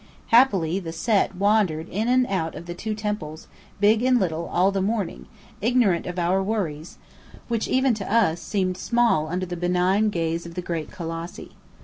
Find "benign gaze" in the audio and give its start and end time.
9.55-10.43